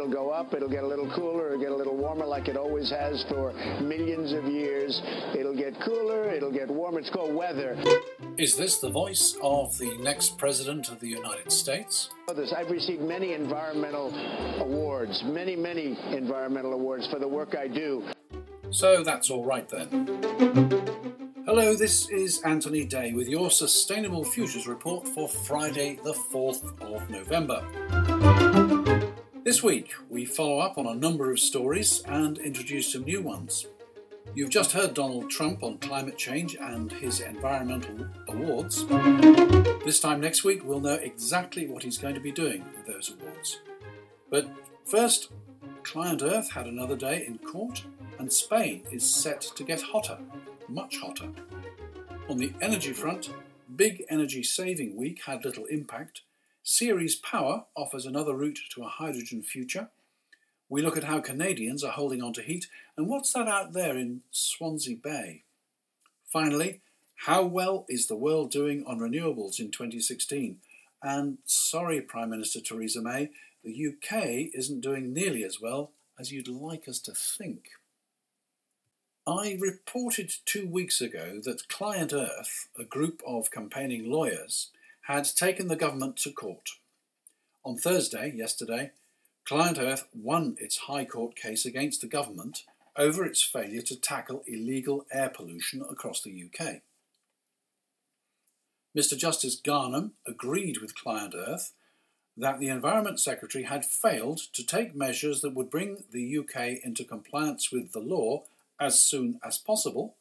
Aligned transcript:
It'll 0.00 0.08
go 0.08 0.30
up, 0.30 0.54
it'll 0.54 0.68
get 0.68 0.82
a 0.82 0.86
little 0.86 1.10
cooler, 1.14 1.48
it'll 1.48 1.60
get 1.60 1.70
a 1.70 1.76
little 1.76 1.96
warmer 1.96 2.24
like 2.24 2.48
it 2.48 2.56
always 2.56 2.90
has 2.90 3.24
for 3.28 3.52
millions 3.82 4.32
of 4.32 4.44
years. 4.44 5.00
It'll 5.38 5.56
get 5.56 5.78
cooler, 5.84 6.30
it'll 6.32 6.50
get 6.50 6.68
warmer. 6.68 7.00
It's 7.00 7.10
called 7.10 7.34
weather. 7.34 7.76
Is 8.38 8.56
this 8.56 8.78
the 8.78 8.88
voice 8.88 9.36
of 9.42 9.76
the 9.78 9.98
next 9.98 10.38
President 10.38 10.88
of 10.88 11.00
the 11.00 11.08
United 11.08 11.52
States? 11.52 12.08
Others- 12.28 12.52
I've 12.52 12.70
received 12.70 13.02
many 13.02 13.34
environmental 13.34 14.12
awards, 14.58 15.22
many, 15.24 15.54
many 15.54 15.98
environmental 16.12 16.72
awards 16.72 17.06
for 17.08 17.18
the 17.18 17.28
work 17.28 17.54
I 17.54 17.68
do. 17.68 18.02
So 18.70 19.02
that's 19.02 19.30
all 19.30 19.44
right 19.44 19.68
then. 19.68 21.29
Hello, 21.46 21.74
this 21.74 22.08
is 22.10 22.42
Anthony 22.42 22.84
Day 22.84 23.12
with 23.14 23.26
your 23.26 23.50
Sustainable 23.50 24.24
Futures 24.24 24.66
Report 24.66 25.08
for 25.08 25.26
Friday, 25.26 25.98
the 26.04 26.12
4th 26.12 26.78
of 26.82 27.08
November. 27.08 27.64
This 29.42 29.62
week, 29.62 29.92
we 30.10 30.26
follow 30.26 30.58
up 30.58 30.76
on 30.76 30.86
a 30.86 30.94
number 30.94 31.30
of 31.30 31.40
stories 31.40 32.02
and 32.06 32.38
introduce 32.38 32.92
some 32.92 33.04
new 33.04 33.22
ones. 33.22 33.66
You've 34.34 34.50
just 34.50 34.72
heard 34.72 34.92
Donald 34.92 35.30
Trump 35.30 35.62
on 35.62 35.78
climate 35.78 36.18
change 36.18 36.56
and 36.60 36.92
his 36.92 37.20
environmental 37.20 38.06
awards. 38.28 38.84
This 39.84 39.98
time 39.98 40.20
next 40.20 40.44
week, 40.44 40.62
we'll 40.62 40.80
know 40.80 40.94
exactly 40.94 41.66
what 41.66 41.82
he's 41.82 41.98
going 41.98 42.14
to 42.14 42.20
be 42.20 42.32
doing 42.32 42.64
with 42.76 42.86
those 42.86 43.14
awards. 43.18 43.60
But 44.28 44.46
first, 44.84 45.32
Client 45.82 46.22
Earth 46.22 46.52
had 46.52 46.66
another 46.66 46.96
day 46.96 47.24
in 47.26 47.38
court, 47.38 47.84
and 48.18 48.30
Spain 48.30 48.82
is 48.92 49.02
set 49.02 49.40
to 49.40 49.64
get 49.64 49.80
hotter, 49.80 50.18
much 50.70 50.98
hotter. 50.98 51.30
On 52.28 52.36
the 52.36 52.52
energy 52.60 52.92
front, 52.92 53.30
Big 53.74 54.04
Energy 54.08 54.42
Saving 54.42 54.96
Week 54.96 55.22
had 55.26 55.44
little 55.44 55.64
impact. 55.66 56.22
Ceres 56.62 57.16
Power 57.16 57.64
offers 57.76 58.06
another 58.06 58.34
route 58.34 58.60
to 58.74 58.82
a 58.82 58.88
hydrogen 58.88 59.42
future. 59.42 59.88
We 60.68 60.82
look 60.82 60.96
at 60.96 61.04
how 61.04 61.20
Canadians 61.20 61.82
are 61.82 61.92
holding 61.92 62.22
on 62.22 62.32
to 62.34 62.42
heat, 62.42 62.68
and 62.96 63.08
what's 63.08 63.32
that 63.32 63.48
out 63.48 63.72
there 63.72 63.96
in 63.96 64.22
Swansea 64.30 64.96
Bay? 64.96 65.42
Finally, 66.24 66.80
how 67.26 67.44
well 67.44 67.84
is 67.88 68.06
the 68.06 68.16
world 68.16 68.50
doing 68.50 68.84
on 68.86 69.00
renewables 69.00 69.58
in 69.58 69.70
2016? 69.70 70.58
And 71.02 71.38
sorry, 71.44 72.00
Prime 72.00 72.30
Minister 72.30 72.60
Theresa 72.60 73.02
May, 73.02 73.30
the 73.64 73.88
UK 73.88 74.50
isn't 74.54 74.80
doing 74.80 75.12
nearly 75.12 75.42
as 75.42 75.60
well 75.60 75.90
as 76.18 76.30
you'd 76.30 76.48
like 76.48 76.86
us 76.88 77.00
to 77.00 77.12
think. 77.12 77.70
I 79.26 79.58
reported 79.60 80.32
two 80.46 80.66
weeks 80.66 81.00
ago 81.00 81.40
that 81.44 81.68
Client 81.68 82.12
Earth, 82.12 82.68
a 82.78 82.84
group 82.84 83.22
of 83.26 83.50
campaigning 83.50 84.10
lawyers, 84.10 84.70
had 85.02 85.24
taken 85.24 85.68
the 85.68 85.76
government 85.76 86.16
to 86.18 86.32
court. 86.32 86.70
On 87.62 87.76
Thursday, 87.76 88.32
yesterday, 88.34 88.92
Client 89.44 89.78
Earth 89.78 90.08
won 90.14 90.56
its 90.58 90.78
High 90.78 91.04
Court 91.04 91.36
case 91.36 91.66
against 91.66 92.00
the 92.00 92.06
government 92.06 92.64
over 92.96 93.24
its 93.24 93.42
failure 93.42 93.82
to 93.82 94.00
tackle 94.00 94.42
illegal 94.46 95.04
air 95.12 95.28
pollution 95.28 95.82
across 95.82 96.22
the 96.22 96.44
UK. 96.44 96.80
Mr. 98.96 99.18
Justice 99.18 99.60
Garnham 99.60 100.12
agreed 100.26 100.78
with 100.78 100.94
Client 100.94 101.34
Earth 101.36 101.72
that 102.36 102.58
the 102.58 102.68
Environment 102.68 103.20
Secretary 103.20 103.64
had 103.64 103.84
failed 103.84 104.38
to 104.54 104.64
take 104.64 104.94
measures 104.94 105.42
that 105.42 105.54
would 105.54 105.70
bring 105.70 106.04
the 106.10 106.38
UK 106.38 106.82
into 106.82 107.04
compliance 107.04 107.70
with 107.70 107.92
the 107.92 108.00
law 108.00 108.44
as 108.80 109.00
soon 109.00 109.38
as 109.44 109.58
possible, 109.58 110.16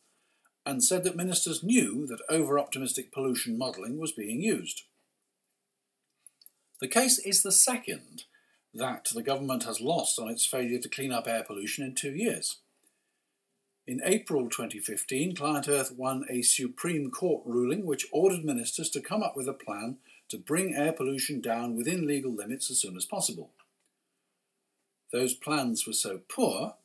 and 0.65 0.83
said 0.83 1.03
that 1.03 1.15
ministers 1.15 1.63
knew 1.63 2.05
that 2.05 2.21
over 2.29 2.59
optimistic 2.59 3.11
pollution 3.11 3.57
modelling 3.57 3.97
was 3.97 4.11
being 4.11 4.41
used. 4.41 4.83
The 6.81 6.87
case 6.87 7.17
is 7.19 7.41
the 7.41 7.51
second 7.51 8.25
that 8.73 9.07
the 9.13 9.23
government 9.23 9.63
has 9.63 9.81
lost 9.81 10.19
on 10.19 10.29
its 10.29 10.45
failure 10.45 10.79
to 10.79 10.89
clean 10.89 11.11
up 11.11 11.27
air 11.27 11.43
pollution 11.43 11.85
in 11.85 11.95
two 11.95 12.11
years. 12.11 12.57
In 13.87 14.01
April 14.05 14.49
2015, 14.49 15.35
Client 15.35 15.67
Earth 15.67 15.91
won 15.97 16.23
a 16.29 16.43
Supreme 16.43 17.09
Court 17.09 17.41
ruling 17.45 17.85
which 17.85 18.05
ordered 18.11 18.45
ministers 18.45 18.89
to 18.91 19.01
come 19.01 19.23
up 19.23 19.35
with 19.35 19.47
a 19.47 19.53
plan 19.53 19.97
to 20.29 20.37
bring 20.37 20.75
air 20.75 20.93
pollution 20.93 21.41
down 21.41 21.75
within 21.75 22.05
legal 22.05 22.31
limits 22.31 22.69
as 22.69 22.79
soon 22.79 22.95
as 22.95 23.05
possible. 23.05 23.49
Those 25.11 25.33
plans 25.33 25.87
were 25.87 25.93
so 25.93 26.19
poor 26.29 26.75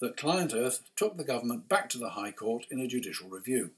that 0.00 0.16
Client 0.16 0.52
Earth 0.54 0.82
took 0.96 1.16
the 1.16 1.24
government 1.24 1.68
back 1.68 1.88
to 1.90 1.98
the 1.98 2.10
High 2.10 2.32
Court 2.32 2.66
in 2.70 2.80
a 2.80 2.86
judicial 2.86 3.28
review. 3.28 3.70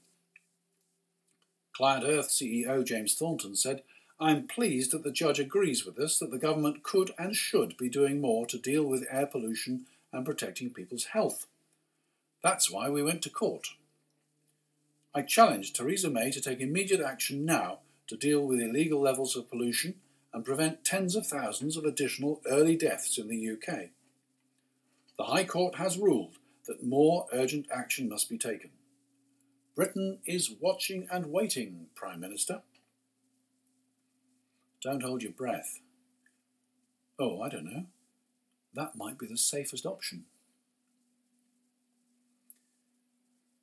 Client 1.75 2.05
Earth 2.05 2.29
CEO 2.29 2.85
James 2.85 3.15
Thornton 3.15 3.55
said, 3.55 3.83
I'm 4.19 4.47
pleased 4.47 4.91
that 4.91 5.03
the 5.03 5.11
judge 5.11 5.39
agrees 5.39 5.83
with 5.83 5.97
us 5.97 6.19
that 6.19 6.29
the 6.29 6.37
government 6.37 6.83
could 6.83 7.11
and 7.17 7.35
should 7.35 7.75
be 7.75 7.89
doing 7.89 8.21
more 8.21 8.45
to 8.47 8.59
deal 8.59 8.83
with 8.83 9.07
air 9.09 9.25
pollution 9.25 9.87
and 10.13 10.25
protecting 10.25 10.69
people's 10.69 11.05
health. 11.05 11.47
That's 12.43 12.69
why 12.69 12.89
we 12.89 13.01
went 13.01 13.23
to 13.23 13.29
court. 13.31 13.69
I 15.15 15.23
challenged 15.23 15.75
Theresa 15.75 16.09
May 16.09 16.29
to 16.31 16.41
take 16.41 16.61
immediate 16.61 17.01
action 17.01 17.45
now 17.45 17.79
to 18.07 18.15
deal 18.15 18.45
with 18.45 18.61
illegal 18.61 19.01
levels 19.01 19.35
of 19.35 19.49
pollution 19.49 19.95
and 20.33 20.45
prevent 20.45 20.83
tens 20.85 21.15
of 21.15 21.25
thousands 21.25 21.75
of 21.75 21.83
additional 21.83 22.41
early 22.45 22.75
deaths 22.75 23.17
in 23.17 23.27
the 23.27 23.49
UK. 23.49 23.89
The 25.21 25.27
High 25.27 25.43
Court 25.43 25.75
has 25.75 25.99
ruled 25.99 26.37
that 26.65 26.83
more 26.83 27.27
urgent 27.31 27.67
action 27.71 28.09
must 28.09 28.27
be 28.27 28.39
taken. 28.39 28.71
Britain 29.75 30.17
is 30.25 30.55
watching 30.59 31.07
and 31.11 31.27
waiting, 31.27 31.89
Prime 31.93 32.19
Minister. 32.19 32.63
Don't 34.81 35.03
hold 35.03 35.21
your 35.21 35.31
breath. 35.31 35.79
Oh, 37.19 37.39
I 37.39 37.49
don't 37.49 37.71
know. 37.71 37.85
That 38.73 38.95
might 38.95 39.19
be 39.19 39.27
the 39.27 39.37
safest 39.37 39.85
option. 39.85 40.25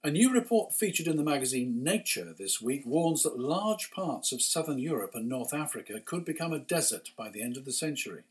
A 0.04 0.12
new 0.12 0.32
report 0.32 0.72
featured 0.72 1.08
in 1.08 1.16
the 1.16 1.24
magazine 1.24 1.82
Nature 1.82 2.32
this 2.38 2.62
week 2.62 2.86
warns 2.86 3.24
that 3.24 3.36
large 3.36 3.90
parts 3.90 4.30
of 4.30 4.42
southern 4.42 4.78
Europe 4.78 5.16
and 5.16 5.28
North 5.28 5.52
Africa 5.52 6.00
could 6.04 6.24
become 6.24 6.52
a 6.52 6.60
desert 6.60 7.10
by 7.16 7.28
the 7.28 7.42
end 7.42 7.56
of 7.56 7.64
the 7.64 7.72
century. 7.72 8.22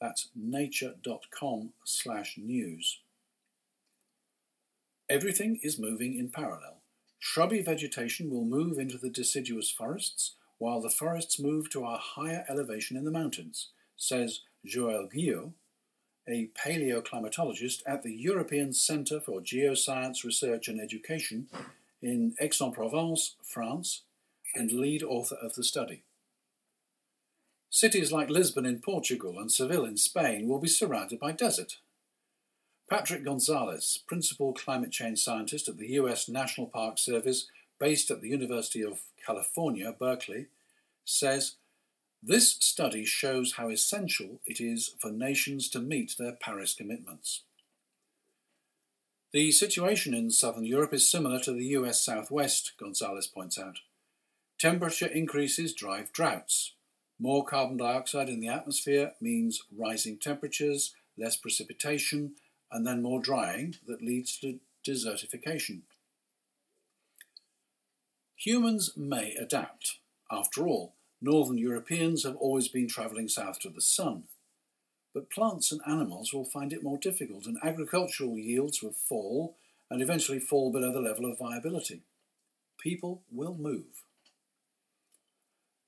That's 0.00 0.30
nature.com 0.34 1.72
slash 1.84 2.36
news. 2.38 3.00
Everything 5.08 5.58
is 5.62 5.78
moving 5.78 6.18
in 6.18 6.30
parallel. 6.30 6.78
Shrubby 7.18 7.60
vegetation 7.60 8.30
will 8.30 8.44
move 8.44 8.78
into 8.78 8.96
the 8.96 9.10
deciduous 9.10 9.70
forests, 9.70 10.36
while 10.58 10.80
the 10.80 10.88
forests 10.88 11.38
move 11.38 11.68
to 11.70 11.84
a 11.84 11.98
higher 11.98 12.44
elevation 12.48 12.96
in 12.96 13.04
the 13.04 13.10
mountains, 13.10 13.68
says 13.96 14.40
Joël 14.66 15.12
Guiot, 15.12 15.52
a 16.28 16.50
paleoclimatologist 16.54 17.82
at 17.86 18.02
the 18.02 18.14
European 18.14 18.72
Centre 18.72 19.20
for 19.20 19.40
Geoscience 19.40 20.24
Research 20.24 20.68
and 20.68 20.80
Education 20.80 21.48
in 22.00 22.34
Aix-en-Provence, 22.40 23.36
France, 23.42 24.02
and 24.54 24.72
lead 24.72 25.02
author 25.02 25.36
of 25.42 25.54
the 25.54 25.64
study. 25.64 26.04
Cities 27.70 28.10
like 28.10 28.28
Lisbon 28.28 28.66
in 28.66 28.80
Portugal 28.80 29.38
and 29.38 29.50
Seville 29.50 29.84
in 29.84 29.96
Spain 29.96 30.48
will 30.48 30.58
be 30.58 30.68
surrounded 30.68 31.20
by 31.20 31.30
desert. 31.30 31.78
Patrick 32.90 33.24
Gonzalez, 33.24 34.00
principal 34.08 34.52
climate 34.52 34.90
change 34.90 35.20
scientist 35.20 35.68
at 35.68 35.78
the 35.78 35.92
US 35.92 36.28
National 36.28 36.66
Park 36.66 36.98
Service 36.98 37.46
based 37.78 38.10
at 38.10 38.20
the 38.20 38.28
University 38.28 38.82
of 38.82 39.02
California, 39.24 39.94
Berkeley, 39.96 40.46
says 41.04 41.54
this 42.20 42.50
study 42.60 43.04
shows 43.04 43.52
how 43.52 43.70
essential 43.70 44.40
it 44.44 44.60
is 44.60 44.94
for 44.98 45.12
nations 45.12 45.68
to 45.70 45.78
meet 45.78 46.16
their 46.18 46.32
Paris 46.32 46.74
commitments. 46.74 47.44
The 49.32 49.52
situation 49.52 50.12
in 50.12 50.32
southern 50.32 50.64
Europe 50.64 50.92
is 50.92 51.08
similar 51.08 51.38
to 51.40 51.52
the 51.52 51.66
US 51.66 52.04
Southwest, 52.04 52.72
Gonzalez 52.80 53.28
points 53.28 53.58
out. 53.58 53.78
Temperature 54.58 55.06
increases 55.06 55.72
drive 55.72 56.12
droughts. 56.12 56.72
More 57.22 57.44
carbon 57.44 57.76
dioxide 57.76 58.30
in 58.30 58.40
the 58.40 58.48
atmosphere 58.48 59.12
means 59.20 59.62
rising 59.76 60.16
temperatures, 60.16 60.94
less 61.18 61.36
precipitation, 61.36 62.32
and 62.72 62.86
then 62.86 63.02
more 63.02 63.20
drying 63.20 63.74
that 63.86 64.00
leads 64.00 64.38
to 64.38 64.58
desertification. 64.88 65.82
Humans 68.36 68.94
may 68.96 69.34
adapt. 69.34 69.98
After 70.30 70.66
all, 70.66 70.94
northern 71.20 71.58
Europeans 71.58 72.24
have 72.24 72.36
always 72.36 72.68
been 72.68 72.88
travelling 72.88 73.28
south 73.28 73.58
to 73.60 73.68
the 73.68 73.82
sun. 73.82 74.22
But 75.12 75.28
plants 75.28 75.70
and 75.70 75.82
animals 75.86 76.32
will 76.32 76.46
find 76.46 76.72
it 76.72 76.82
more 76.82 76.96
difficult, 76.96 77.44
and 77.44 77.58
agricultural 77.62 78.38
yields 78.38 78.82
will 78.82 78.94
fall 78.94 79.56
and 79.90 80.00
eventually 80.00 80.38
fall 80.38 80.72
below 80.72 80.90
the 80.90 81.00
level 81.00 81.30
of 81.30 81.38
viability. 81.38 82.00
People 82.78 83.20
will 83.30 83.54
move. 83.54 84.04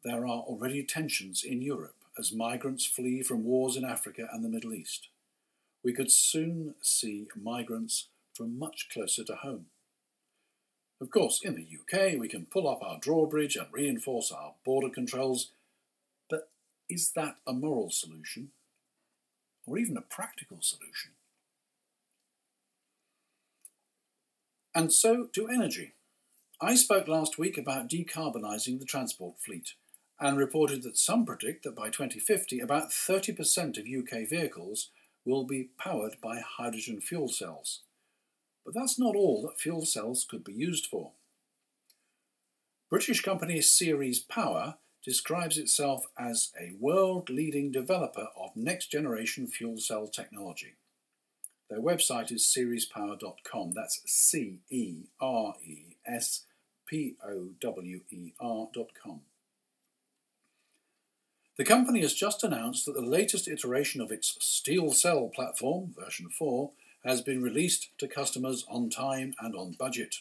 There 0.04 0.26
are 0.26 0.40
already 0.40 0.82
tensions 0.82 1.44
in 1.44 1.62
Europe 1.62 1.94
as 2.19 2.32
migrants 2.32 2.84
flee 2.84 3.22
from 3.22 3.44
wars 3.44 3.76
in 3.76 3.84
Africa 3.84 4.28
and 4.32 4.44
the 4.44 4.49
Middle 4.49 4.75
East. 4.75 5.08
We 5.84 5.93
could 5.93 6.10
soon 6.10 6.75
see 6.82 7.28
migrants 7.40 8.08
from 8.34 8.58
much 8.58 8.88
closer 8.93 9.22
to 9.25 9.37
home. 9.37 9.66
Of 11.00 11.10
course, 11.10 11.40
in 11.43 11.54
the 11.54 11.66
UK, 11.66 12.19
we 12.19 12.28
can 12.28 12.46
pull 12.46 12.69
up 12.69 12.82
our 12.82 12.99
drawbridge 12.99 13.56
and 13.56 13.66
reinforce 13.72 14.32
our 14.32 14.54
border 14.64 14.88
controls, 14.88 15.50
but 16.28 16.50
is 16.88 17.12
that 17.12 17.37
a 17.46 17.52
moral 17.52 17.90
solution? 17.90 18.50
Or 19.66 19.78
even 19.78 19.96
a 19.96 20.02
practical 20.02 20.58
solution? 20.60 21.12
And 24.75 24.93
so 24.93 25.26
to 25.32 25.48
energy. 25.48 25.93
I 26.60 26.75
spoke 26.76 27.08
last 27.08 27.38
week 27.38 27.58
about 27.58 27.88
decarbonising 27.88 28.78
the 28.78 28.84
transport 28.84 29.38
fleet 29.38 29.75
and 30.22 30.38
reported 30.38 30.84
that 30.84 30.96
some 30.96 31.26
predict 31.26 31.64
that 31.64 31.74
by 31.74 31.90
2050 31.90 32.60
about 32.60 32.90
30% 32.90 33.76
of 33.76 33.86
UK 33.86 34.28
vehicles 34.28 34.90
will 35.24 35.44
be 35.44 35.70
powered 35.76 36.16
by 36.22 36.40
hydrogen 36.40 37.00
fuel 37.00 37.28
cells. 37.28 37.80
But 38.64 38.72
that's 38.72 38.98
not 38.98 39.16
all 39.16 39.42
that 39.42 39.60
fuel 39.60 39.84
cells 39.84 40.24
could 40.28 40.44
be 40.44 40.52
used 40.52 40.86
for. 40.86 41.10
British 42.88 43.20
company 43.22 43.60
Ceres 43.60 44.20
Power 44.20 44.76
describes 45.04 45.58
itself 45.58 46.06
as 46.16 46.52
a 46.60 46.72
world 46.78 47.28
leading 47.28 47.72
developer 47.72 48.28
of 48.36 48.50
next 48.54 48.92
generation 48.92 49.48
fuel 49.48 49.78
cell 49.78 50.06
technology. 50.06 50.76
Their 51.69 51.82
website 51.82 52.30
is 52.30 52.44
cerespower.com. 52.56 53.72
That's 53.74 54.02
C 54.06 54.60
E 54.70 55.06
R 55.20 55.54
E 55.64 55.96
S 56.06 56.44
P 56.86 57.16
O 57.26 57.54
W 57.60 58.00
E 58.10 58.34
R.com. 58.38 59.22
The 61.62 61.68
company 61.68 62.00
has 62.00 62.12
just 62.12 62.42
announced 62.42 62.86
that 62.86 62.96
the 62.96 63.02
latest 63.02 63.46
iteration 63.46 64.00
of 64.00 64.10
its 64.10 64.36
Steel 64.40 64.90
Cell 64.90 65.30
platform, 65.32 65.94
version 65.96 66.28
4, 66.28 66.72
has 67.04 67.20
been 67.20 67.40
released 67.40 67.96
to 67.98 68.08
customers 68.08 68.64
on 68.68 68.90
time 68.90 69.36
and 69.38 69.54
on 69.54 69.76
budget. 69.78 70.16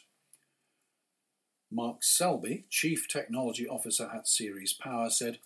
Mark 1.72 2.04
Selby, 2.04 2.66
Chief 2.70 3.08
Technology 3.08 3.68
Officer 3.68 4.08
at 4.14 4.28
Ceres 4.28 4.72
Power, 4.72 5.10
said, 5.10 5.40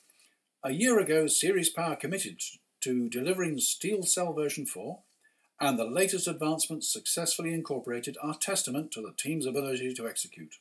A 0.66 0.74
year 0.74 1.00
ago, 1.00 1.28
Ceres 1.28 1.70
Power 1.70 1.96
committed 1.96 2.42
to 2.82 3.08
delivering 3.08 3.60
Steel 3.60 4.04
Cell 4.04 4.34
version 4.34 4.66
4, 4.66 5.00
and 5.62 5.80
the 5.80 5.86
latest 5.86 6.28
advancements 6.28 6.92
successfully 6.92 7.54
incorporated 7.54 8.18
are 8.22 8.36
testament 8.38 8.92
to 8.92 9.02
the 9.02 9.14
team's 9.16 9.46
ability 9.46 9.94
to 9.94 10.10
execute. 10.10 10.56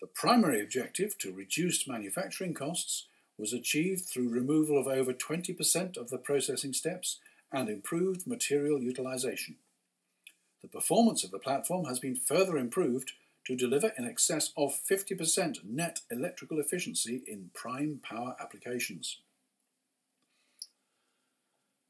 The 0.00 0.08
primary 0.08 0.60
objective 0.60 1.16
to 1.18 1.32
reduce 1.32 1.86
manufacturing 1.86 2.54
costs 2.54 3.06
was 3.38 3.52
achieved 3.52 4.04
through 4.06 4.28
removal 4.28 4.78
of 4.78 4.86
over 4.86 5.12
20% 5.12 5.96
of 5.96 6.10
the 6.10 6.18
processing 6.18 6.72
steps 6.72 7.18
and 7.52 7.68
improved 7.68 8.26
material 8.26 8.80
utilization. 8.80 9.56
The 10.62 10.68
performance 10.68 11.24
of 11.24 11.30
the 11.30 11.38
platform 11.38 11.86
has 11.86 11.98
been 11.98 12.16
further 12.16 12.56
improved 12.56 13.12
to 13.46 13.56
deliver 13.56 13.92
in 13.98 14.06
excess 14.06 14.52
of 14.56 14.78
50% 14.88 15.64
net 15.64 16.00
electrical 16.10 16.60
efficiency 16.60 17.22
in 17.26 17.50
prime 17.52 18.00
power 18.02 18.36
applications. 18.40 19.18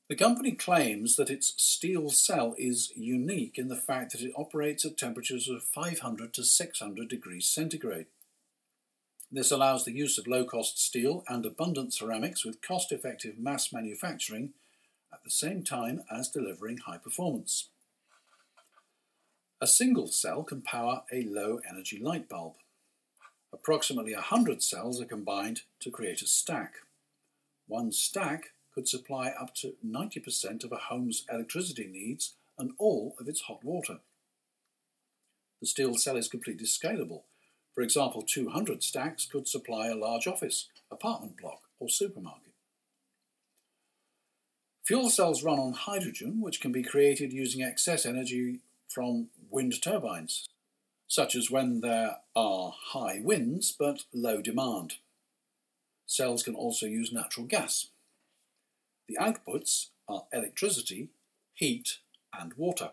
The 0.08 0.16
company 0.16 0.52
claims 0.52 1.16
that 1.16 1.30
its 1.30 1.54
steel 1.56 2.10
cell 2.10 2.54
is 2.58 2.92
unique 2.94 3.56
in 3.56 3.68
the 3.68 3.76
fact 3.76 4.12
that 4.12 4.20
it 4.20 4.32
operates 4.36 4.84
at 4.84 4.98
temperatures 4.98 5.48
of 5.48 5.62
500 5.62 6.34
to 6.34 6.44
600 6.44 7.08
degrees 7.08 7.48
centigrade. 7.48 8.06
This 9.34 9.50
allows 9.50 9.86
the 9.86 9.94
use 9.94 10.18
of 10.18 10.26
low 10.26 10.44
cost 10.44 10.78
steel 10.78 11.24
and 11.26 11.46
abundant 11.46 11.94
ceramics 11.94 12.44
with 12.44 12.60
cost 12.60 12.92
effective 12.92 13.38
mass 13.38 13.72
manufacturing 13.72 14.52
at 15.10 15.24
the 15.24 15.30
same 15.30 15.64
time 15.64 16.02
as 16.10 16.28
delivering 16.28 16.76
high 16.76 16.98
performance. 16.98 17.70
A 19.58 19.66
single 19.66 20.08
cell 20.08 20.42
can 20.42 20.60
power 20.60 21.04
a 21.10 21.22
low 21.22 21.60
energy 21.66 21.98
light 21.98 22.28
bulb. 22.28 22.56
Approximately 23.54 24.12
100 24.12 24.62
cells 24.62 25.00
are 25.00 25.06
combined 25.06 25.62
to 25.80 25.90
create 25.90 26.20
a 26.20 26.26
stack. 26.26 26.74
One 27.66 27.90
stack 27.90 28.50
could 28.74 28.86
supply 28.86 29.28
up 29.28 29.54
to 29.56 29.76
90% 29.86 30.62
of 30.62 30.72
a 30.72 30.76
home's 30.76 31.24
electricity 31.32 31.86
needs 31.86 32.34
and 32.58 32.72
all 32.76 33.14
of 33.18 33.28
its 33.28 33.42
hot 33.42 33.64
water. 33.64 34.00
The 35.60 35.66
steel 35.66 35.96
cell 35.96 36.18
is 36.18 36.28
completely 36.28 36.66
scalable 36.66 37.22
for 37.74 37.82
example, 37.82 38.22
200 38.22 38.82
stacks 38.82 39.26
could 39.26 39.48
supply 39.48 39.88
a 39.88 39.94
large 39.94 40.26
office, 40.26 40.68
apartment 40.90 41.38
block, 41.40 41.62
or 41.78 41.88
supermarket. 41.88 42.52
Fuel 44.84 45.10
cells 45.10 45.42
run 45.42 45.58
on 45.58 45.72
hydrogen, 45.72 46.40
which 46.40 46.60
can 46.60 46.72
be 46.72 46.82
created 46.82 47.32
using 47.32 47.62
excess 47.62 48.04
energy 48.04 48.60
from 48.88 49.28
wind 49.50 49.80
turbines, 49.80 50.48
such 51.06 51.34
as 51.34 51.50
when 51.50 51.80
there 51.80 52.16
are 52.34 52.74
high 52.76 53.20
winds 53.22 53.72
but 53.72 54.04
low 54.12 54.42
demand. 54.42 54.94
Cells 56.06 56.42
can 56.42 56.54
also 56.54 56.86
use 56.86 57.12
natural 57.12 57.46
gas. 57.46 57.88
The 59.08 59.16
outputs 59.16 59.88
are 60.08 60.24
electricity, 60.32 61.08
heat, 61.54 61.98
and 62.38 62.52
water. 62.54 62.90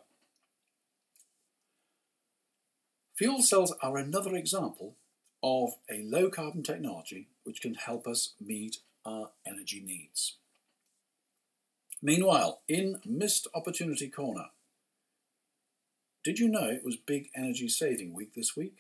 Fuel 3.20 3.42
cells 3.42 3.76
are 3.82 3.98
another 3.98 4.34
example 4.34 4.96
of 5.44 5.72
a 5.92 6.04
low 6.04 6.30
carbon 6.30 6.64
technology 6.64 7.28
which 7.44 7.60
can 7.60 7.74
help 7.74 8.08
us 8.08 8.32
meet 8.40 8.78
our 9.06 9.32
energy 9.46 9.84
needs. 9.86 10.38
Meanwhile, 12.02 12.62
in 12.70 13.02
Missed 13.06 13.50
Opportunity 13.54 14.08
Corner, 14.08 14.46
did 16.24 16.40
you 16.40 16.48
know 16.48 16.70
it 16.70 16.86
was 16.86 16.96
Big 16.96 17.30
Energy 17.36 17.68
Saving 17.68 18.14
Week 18.14 18.36
this 18.36 18.56
week? 18.56 18.78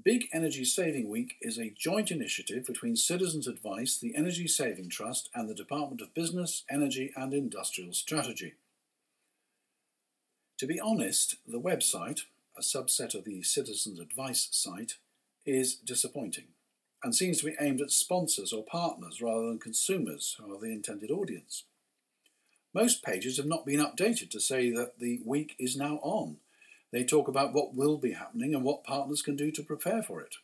Big 0.00 0.26
Energy 0.32 0.64
Saving 0.64 1.08
Week 1.08 1.34
is 1.42 1.58
a 1.58 1.74
joint 1.76 2.12
initiative 2.12 2.64
between 2.64 2.94
Citizens 2.94 3.48
Advice, 3.48 3.98
the 3.98 4.14
Energy 4.14 4.46
Saving 4.46 4.88
Trust, 4.88 5.30
and 5.34 5.48
the 5.48 5.54
Department 5.54 6.00
of 6.00 6.14
Business, 6.14 6.62
Energy 6.70 7.12
and 7.16 7.34
Industrial 7.34 7.92
Strategy. 7.92 8.54
To 10.58 10.66
be 10.68 10.78
honest, 10.78 11.38
the 11.44 11.60
website, 11.60 12.20
a 12.56 12.62
subset 12.62 13.14
of 13.14 13.24
the 13.24 13.42
Citizens 13.42 14.00
Advice 14.00 14.48
site, 14.50 14.94
is 15.44 15.74
disappointing 15.74 16.48
and 17.02 17.14
seems 17.14 17.38
to 17.38 17.46
be 17.46 17.56
aimed 17.60 17.80
at 17.80 17.90
sponsors 17.90 18.52
or 18.52 18.64
partners 18.64 19.20
rather 19.22 19.46
than 19.46 19.58
consumers 19.58 20.36
who 20.38 20.54
are 20.54 20.58
the 20.58 20.72
intended 20.72 21.10
audience. 21.10 21.64
Most 22.74 23.02
pages 23.02 23.36
have 23.36 23.46
not 23.46 23.64
been 23.64 23.80
updated 23.80 24.30
to 24.30 24.40
say 24.40 24.70
that 24.70 24.98
the 24.98 25.20
week 25.24 25.54
is 25.58 25.76
now 25.76 26.00
on. 26.02 26.38
They 26.92 27.04
talk 27.04 27.28
about 27.28 27.52
what 27.52 27.74
will 27.74 27.96
be 27.96 28.12
happening 28.12 28.54
and 28.54 28.64
what 28.64 28.84
partners 28.84 29.22
can 29.22 29.36
do 29.36 29.50
to 29.52 29.62
prepare 29.62 30.02
for 30.02 30.20
it. 30.20 30.36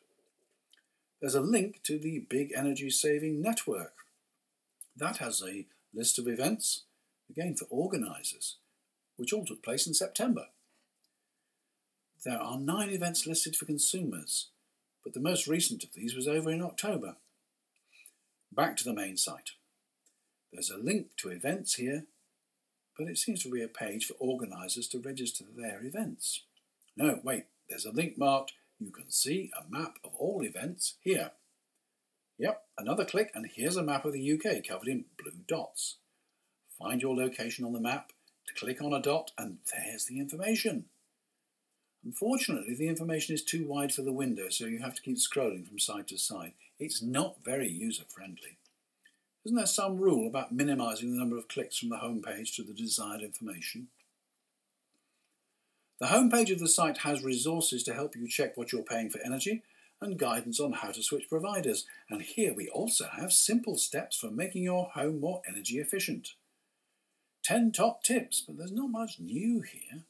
There's 1.20 1.34
a 1.34 1.40
link 1.40 1.82
to 1.84 1.98
the 1.98 2.20
Big 2.20 2.52
Energy 2.56 2.90
Saving 2.90 3.40
Network. 3.40 3.94
That 4.96 5.18
has 5.18 5.42
a 5.42 5.66
list 5.94 6.18
of 6.18 6.26
events, 6.26 6.82
again 7.30 7.54
for 7.54 7.66
organisers, 7.70 8.56
which 9.16 9.32
all 9.32 9.44
took 9.44 9.62
place 9.62 9.86
in 9.86 9.94
September. 9.94 10.46
There 12.24 12.38
are 12.38 12.58
nine 12.58 12.90
events 12.90 13.26
listed 13.26 13.56
for 13.56 13.64
consumers, 13.64 14.50
but 15.02 15.12
the 15.12 15.20
most 15.20 15.48
recent 15.48 15.82
of 15.82 15.92
these 15.92 16.14
was 16.14 16.28
over 16.28 16.52
in 16.52 16.62
October. 16.62 17.16
Back 18.52 18.76
to 18.76 18.84
the 18.84 18.94
main 18.94 19.16
site. 19.16 19.50
There's 20.52 20.70
a 20.70 20.76
link 20.76 21.16
to 21.16 21.30
events 21.30 21.74
here, 21.74 22.04
but 22.96 23.08
it 23.08 23.18
seems 23.18 23.42
to 23.42 23.50
be 23.50 23.62
a 23.62 23.68
page 23.68 24.06
for 24.06 24.14
organisers 24.20 24.86
to 24.88 25.00
register 25.00 25.44
their 25.56 25.82
events. 25.82 26.44
No, 26.96 27.20
wait, 27.24 27.46
there's 27.68 27.86
a 27.86 27.92
link 27.92 28.16
marked 28.16 28.52
You 28.78 28.90
can 28.90 29.10
see 29.10 29.50
a 29.58 29.70
map 29.70 29.96
of 30.04 30.14
all 30.14 30.44
events 30.44 30.96
here. 31.00 31.32
Yep, 32.38 32.62
another 32.78 33.04
click, 33.04 33.30
and 33.34 33.46
here's 33.52 33.76
a 33.76 33.82
map 33.82 34.04
of 34.04 34.12
the 34.12 34.32
UK 34.32 34.64
covered 34.66 34.88
in 34.88 35.06
blue 35.18 35.40
dots. 35.48 35.98
Find 36.78 37.00
your 37.00 37.16
location 37.16 37.64
on 37.64 37.72
the 37.72 37.80
map, 37.80 38.12
click 38.56 38.82
on 38.82 38.92
a 38.92 39.00
dot, 39.00 39.30
and 39.38 39.58
there's 39.72 40.06
the 40.06 40.18
information. 40.18 40.86
Unfortunately, 42.04 42.74
the 42.74 42.88
information 42.88 43.34
is 43.34 43.44
too 43.44 43.66
wide 43.66 43.94
for 43.94 44.02
the 44.02 44.12
window, 44.12 44.48
so 44.48 44.66
you 44.66 44.80
have 44.80 44.94
to 44.94 45.02
keep 45.02 45.18
scrolling 45.18 45.66
from 45.66 45.78
side 45.78 46.08
to 46.08 46.18
side. 46.18 46.52
It's 46.78 47.00
not 47.00 47.44
very 47.44 47.68
user 47.68 48.04
friendly. 48.08 48.58
Isn't 49.44 49.56
there 49.56 49.66
some 49.66 49.98
rule 49.98 50.26
about 50.26 50.52
minimizing 50.52 51.12
the 51.12 51.18
number 51.18 51.36
of 51.36 51.48
clicks 51.48 51.78
from 51.78 51.90
the 51.90 51.98
home 51.98 52.22
page 52.22 52.56
to 52.56 52.62
the 52.62 52.74
desired 52.74 53.22
information? 53.22 53.88
The 56.00 56.08
home 56.08 56.30
page 56.30 56.50
of 56.50 56.58
the 56.58 56.68
site 56.68 56.98
has 56.98 57.22
resources 57.22 57.84
to 57.84 57.94
help 57.94 58.16
you 58.16 58.26
check 58.26 58.56
what 58.56 58.72
you're 58.72 58.82
paying 58.82 59.08
for 59.08 59.20
energy 59.24 59.62
and 60.00 60.18
guidance 60.18 60.58
on 60.58 60.72
how 60.72 60.90
to 60.90 61.02
switch 61.02 61.28
providers. 61.28 61.86
And 62.10 62.22
here 62.22 62.52
we 62.52 62.68
also 62.68 63.06
have 63.16 63.32
simple 63.32 63.78
steps 63.78 64.16
for 64.16 64.30
making 64.30 64.64
your 64.64 64.86
home 64.94 65.20
more 65.20 65.42
energy 65.48 65.78
efficient. 65.78 66.30
10 67.44 67.70
top 67.70 68.02
tips, 68.02 68.42
but 68.44 68.58
there's 68.58 68.72
not 68.72 68.90
much 68.90 69.20
new 69.20 69.60
here. 69.60 70.02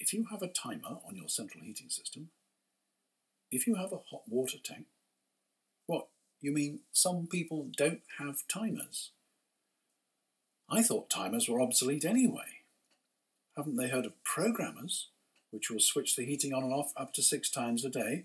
If 0.00 0.12
you 0.12 0.26
have 0.32 0.42
a 0.42 0.48
timer 0.48 0.98
on 1.06 1.14
your 1.14 1.28
central 1.28 1.62
heating 1.62 1.90
system, 1.90 2.30
if 3.52 3.66
you 3.66 3.76
have 3.76 3.92
a 3.92 4.00
hot 4.10 4.22
water 4.28 4.58
tank, 4.62 4.86
what, 5.86 6.08
you 6.40 6.52
mean 6.52 6.80
some 6.90 7.28
people 7.28 7.68
don't 7.76 8.02
have 8.18 8.48
timers? 8.48 9.12
I 10.68 10.82
thought 10.82 11.10
timers 11.10 11.48
were 11.48 11.60
obsolete 11.60 12.04
anyway. 12.04 12.64
Haven't 13.56 13.76
they 13.76 13.88
heard 13.88 14.06
of 14.06 14.24
programmers? 14.24 15.08
which 15.50 15.70
will 15.70 15.80
switch 15.80 16.16
the 16.16 16.24
heating 16.24 16.52
on 16.52 16.62
and 16.62 16.72
off 16.72 16.92
up 16.96 17.12
to 17.14 17.22
six 17.22 17.50
times 17.50 17.84
a 17.84 17.90
day 17.90 18.24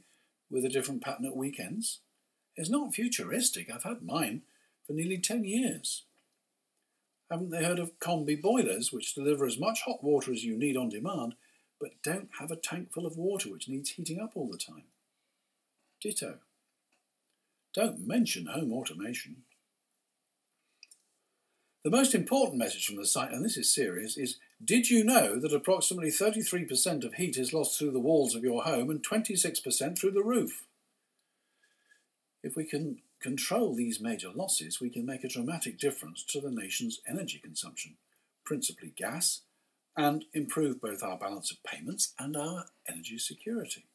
with 0.50 0.64
a 0.64 0.70
different 0.70 1.04
pattern 1.04 1.26
at 1.26 1.36
weekends, 1.36 2.00
It's 2.56 2.70
not 2.70 2.94
futuristic. 2.94 3.70
I've 3.70 3.84
had 3.84 4.02
mine 4.04 4.44
for 4.88 4.94
nearly 4.94 5.18
10 5.18 5.44
years. 5.44 6.04
Haven't 7.30 7.50
they 7.50 7.66
heard 7.66 7.80
of 7.80 8.00
combi 8.00 8.42
boilers, 8.42 8.94
which 8.94 9.14
deliver 9.14 9.46
as 9.46 9.60
much 9.60 9.82
hot 9.82 10.04
water 10.04 10.32
as 10.32 10.46
you 10.46 10.56
need 10.56 10.78
on 10.78 10.88
demand, 10.88 11.34
but 11.86 12.02
don't 12.02 12.30
have 12.40 12.50
a 12.50 12.56
tank 12.56 12.92
full 12.92 13.06
of 13.06 13.16
water 13.16 13.48
which 13.52 13.70
needs 13.70 13.92
heating 13.92 14.20
up 14.20 14.32
all 14.34 14.50
the 14.50 14.58
time? 14.58 14.86
Ditto. 16.02 16.40
Don't 17.76 18.08
mention 18.08 18.48
home 18.48 18.74
automation. 18.74 19.44
The 21.84 21.92
most 21.92 22.16
important 22.16 22.58
message 22.58 22.88
from 22.88 22.96
the 22.96 23.06
site, 23.06 23.32
and 23.32 23.46
this 23.46 23.56
is 23.56 23.72
serious, 23.72 24.18
is 24.18 24.40
Did 24.64 24.90
you 24.90 25.04
know 25.04 25.40
that 25.40 25.54
approximately 25.54 26.10
33% 26.10 27.06
of 27.06 27.14
heat 27.14 27.38
is 27.38 27.54
lost 27.54 27.78
through 27.78 27.92
the 27.92 28.00
walls 28.00 28.34
of 28.34 28.44
your 28.44 28.64
home 28.64 28.90
and 28.90 29.08
26% 29.08 29.96
through 29.96 30.10
the 30.10 30.24
roof? 30.24 30.66
If 32.42 32.56
we 32.56 32.66
can 32.66 32.98
control 33.22 33.76
these 33.76 34.02
major 34.02 34.32
losses, 34.34 34.82
we 34.82 34.90
can 34.90 35.06
make 35.06 35.24
a 35.24 35.30
dramatic 35.30 35.78
difference 35.78 36.24
to 36.30 36.42
the 36.42 36.50
nation's 36.50 37.02
energy 37.08 37.38
consumption, 37.38 37.98
principally 38.44 38.92
gas, 38.98 39.42
and 39.98 40.26
improve 40.34 40.82
both 40.82 41.04
our 41.04 41.18
balance 41.18 41.52
of 41.52 41.64
payments 41.64 42.14
and 42.20 42.36
our 42.36 42.66
energy 42.88 43.18
security. 43.18 43.86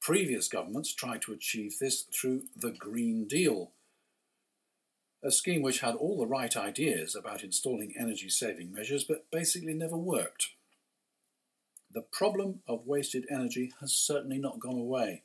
Previous 0.00 0.48
governments 0.48 0.92
tried 0.92 1.22
to 1.22 1.32
achieve 1.32 1.78
this 1.78 2.02
through 2.02 2.42
the 2.56 2.72
Green 2.72 3.26
Deal, 3.26 3.70
a 5.24 5.30
scheme 5.30 5.62
which 5.62 5.80
had 5.80 5.94
all 5.94 6.18
the 6.18 6.26
right 6.26 6.56
ideas 6.56 7.14
about 7.14 7.44
installing 7.44 7.94
energy 7.98 8.28
saving 8.28 8.72
measures 8.72 9.04
but 9.04 9.30
basically 9.30 9.74
never 9.74 9.96
worked. 9.96 10.48
The 11.92 12.02
problem 12.02 12.60
of 12.66 12.86
wasted 12.86 13.26
energy 13.30 13.72
has 13.80 13.92
certainly 13.92 14.38
not 14.38 14.58
gone 14.58 14.78
away. 14.78 15.22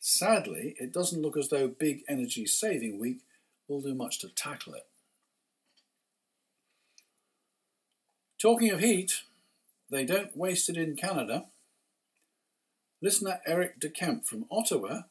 Sadly, 0.00 0.74
it 0.78 0.92
doesn't 0.92 1.20
look 1.20 1.36
as 1.36 1.48
though 1.48 1.68
Big 1.68 2.02
Energy 2.08 2.46
Saving 2.46 2.98
Week 2.98 3.18
will 3.68 3.80
do 3.80 3.94
much 3.94 4.18
to 4.20 4.28
tackle 4.28 4.74
it. 4.74 4.86
Talking 8.40 8.70
of 8.70 8.78
heat, 8.78 9.22
they 9.90 10.04
don't 10.04 10.36
waste 10.36 10.68
it 10.68 10.76
in 10.76 10.94
Canada. 10.94 11.46
Listener 13.02 13.40
Eric 13.44 13.80
de 13.80 13.88
Kemp 13.88 14.26
from 14.26 14.44
Ottawa 14.48 15.02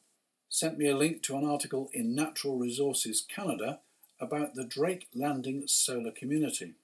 sent 0.48 0.77
me 0.77 0.88
a 0.88 0.96
link 0.96 1.24
to 1.24 1.36
an 1.36 1.46
article 1.46 1.89
in 1.91 2.15
Natural 2.15 2.57
Resources 2.57 3.22
Canada 3.27 3.79
about 4.22 4.55
the 4.55 4.63
Drake 4.63 5.07
Landing 5.13 5.63
solar 5.67 6.12
community. 6.12 6.75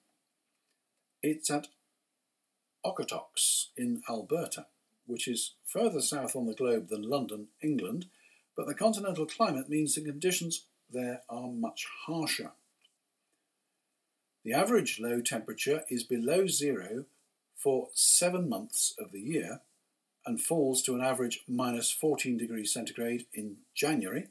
It's 1.22 1.50
at 1.50 1.70
Okotoks 2.86 3.68
in 3.78 4.02
Alberta, 4.10 4.66
which 5.06 5.30
is 5.30 5.54
further 5.66 6.02
south 6.02 6.36
on 6.36 6.46
the 6.46 6.54
globe 6.54 6.90
than 6.90 7.10
London, 7.10 7.48
England, 7.62 8.08
but 8.58 8.68
the 8.68 8.76
continental 8.76 9.26
climate 9.26 9.70
means 9.70 9.96
the 9.96 10.02
conditions 10.02 10.66
there 10.92 11.22
are 11.30 11.48
much 11.48 11.88
harsher. 12.06 12.52
The 14.44 14.54
average 14.54 15.00
low 15.00 15.22
temperature 15.22 15.84
is 15.90 16.04
below 16.04 16.48
zero 16.48 17.06
for 17.56 17.90
seven 17.94 18.50
months 18.50 18.94
of 19.00 19.12
the 19.12 19.22
year 19.22 19.62
and 20.26 20.42
falls 20.42 20.82
to 20.84 20.96
an 20.96 21.02
average 21.02 21.44
minus 21.48 21.92
14 21.92 22.38
degrees 22.38 22.74
centigrade 22.74 23.26
in 23.34 23.58
January. 23.74 24.28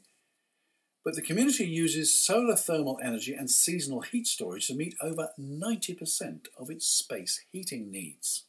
But 1.03 1.15
the 1.15 1.21
community 1.21 1.65
uses 1.65 2.15
solar 2.15 2.55
thermal 2.55 2.99
energy 3.03 3.33
and 3.33 3.49
seasonal 3.49 4.01
heat 4.01 4.27
storage 4.27 4.67
to 4.67 4.75
meet 4.75 4.95
over 5.01 5.29
90% 5.39 6.47
of 6.57 6.69
its 6.69 6.87
space 6.87 7.41
heating 7.51 7.91
needs. 7.91 8.45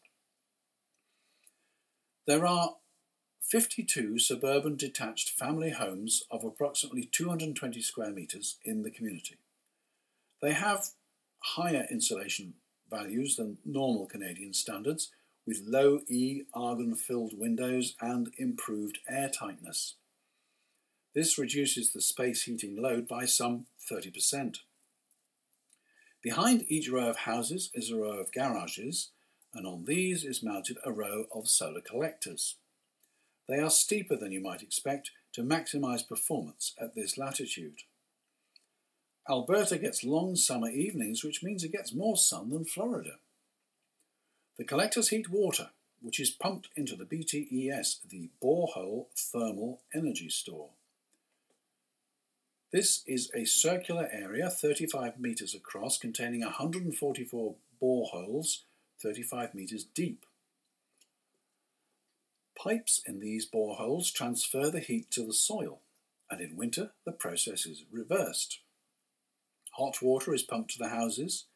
There 2.27 2.47
are 2.47 2.77
52 3.41 4.19
suburban 4.19 4.77
detached 4.77 5.31
family 5.31 5.71
homes 5.71 6.25
of 6.31 6.45
approximately 6.45 7.09
220 7.11 7.83
square 7.83 8.11
metres 8.11 8.57
in 8.65 8.83
the 8.83 8.91
community. 8.91 9.37
They 10.41 10.53
have 10.53 10.91
higher 11.45 11.87
insulation 11.91 12.55
values 12.91 13.37
than 13.37 13.59
normal 13.65 14.07
Canadian 14.07 14.55
standards 14.55 15.11
with 15.47 15.63
low 15.67 16.01
E 16.09 16.43
argon 16.55 16.95
filled 16.95 17.39
windows 17.39 17.95
and 18.01 18.33
improved 18.39 18.99
air 19.09 19.29
tightness. 19.29 19.97
This 21.15 21.39
reduces 21.39 21.93
the 21.93 22.01
space 22.01 22.43
heating 22.43 22.81
load 22.81 23.07
by 23.07 23.27
some 23.27 23.67
30%. 23.91 24.59
Behind 26.23 26.65
each 26.69 26.89
row 26.89 27.11
of 27.11 27.19
houses 27.19 27.71
is 27.75 27.91
a 27.91 27.97
row 27.97 28.19
of 28.19 28.33
garages, 28.33 29.11
and 29.53 29.67
on 29.67 29.85
these 29.85 30.25
is 30.25 30.43
mounted 30.43 30.79
a 30.85 30.91
row 30.91 31.27
of 31.33 31.49
solar 31.49 31.83
collectors. 31.83 32.57
They 33.47 33.59
are 33.59 33.71
steeper 33.71 34.17
than 34.17 34.33
you 34.33 34.41
might 34.41 34.63
expect 34.63 35.11
to 35.35 35.43
maximise 35.43 36.09
performance 36.09 36.75
at 36.81 36.95
this 36.95 37.19
latitude. 37.19 37.83
Alberta 39.29 39.79
gets 39.79 40.05
long 40.05 40.37
summer 40.37 40.69
evenings, 40.69 41.25
which 41.25 41.43
means 41.43 41.65
it 41.65 41.73
gets 41.73 41.95
more 41.95 42.17
sun 42.17 42.51
than 42.51 42.65
Florida. 42.65 43.17
The 44.59 44.65
collectors 44.65 45.09
heat 45.09 45.31
water, 45.31 45.71
which 46.03 46.21
is 46.21 46.31
pumped 46.31 46.69
into 46.77 46.95
the 46.95 47.07
BTES, 47.07 48.09
the 48.09 48.29
Borehole 48.43 49.07
Thermal 49.17 49.81
Energy 49.95 50.29
Store. 50.29 50.69
This 52.71 53.03
is 53.07 53.31
a 53.35 53.47
circular 53.47 54.09
area 54.13 54.51
35 54.51 55.19
metres 55.19 55.55
across 55.55 55.97
containing 55.97 56.41
144 56.41 57.55
boreholes 57.81 58.63
35 59.01 59.55
metres 59.55 59.85
deep. 59.85 60.27
Pipes 62.57 63.01
in 63.07 63.21
these 63.21 63.49
boreholes 63.49 64.13
transfer 64.13 64.71
the 64.71 64.81
heat 64.81 65.11
to 65.13 65.27
the 65.27 65.33
soil, 65.33 65.81
and 66.31 66.41
in 66.41 66.57
winter 66.57 66.93
the 67.05 67.13
process 67.13 67.65
is 67.65 67.85
reversed. 67.91 68.61
Hot 69.77 70.01
water 70.01 70.33
is 70.33 70.43
pumped 70.43 70.71
to 70.73 70.79
the 70.79 70.91
houses, 70.91 71.47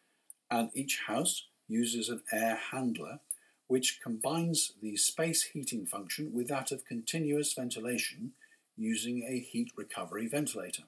and 0.50 0.70
each 0.74 1.02
house 1.06 1.46
uses 1.68 2.08
an 2.08 2.22
air 2.32 2.58
handler 2.72 3.20
which 3.68 4.00
combines 4.02 4.72
the 4.82 4.96
space 4.96 5.42
heating 5.52 5.86
function 5.86 6.32
with 6.32 6.48
that 6.48 6.72
of 6.72 6.86
continuous 6.86 7.52
ventilation 7.52 8.32
using 8.76 9.22
a 9.22 9.38
heat 9.38 9.70
recovery 9.76 10.26
ventilator. 10.26 10.84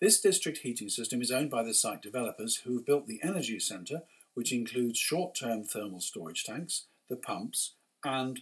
This 0.00 0.20
district 0.20 0.58
heating 0.58 0.90
system 0.90 1.22
is 1.22 1.30
owned 1.30 1.50
by 1.50 1.62
the 1.62 1.72
site 1.72 2.02
developers 2.02 2.56
who 2.56 2.74
have 2.74 2.86
built 2.86 3.06
the 3.06 3.20
energy 3.22 3.58
centre, 3.58 4.02
which 4.34 4.52
includes 4.52 4.98
short 4.98 5.34
term 5.34 5.64
thermal 5.64 6.00
storage 6.00 6.44
tanks, 6.44 6.84
the 7.08 7.16
pumps, 7.16 7.72
and 8.04 8.40